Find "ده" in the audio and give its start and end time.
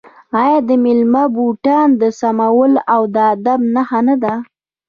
4.23-4.33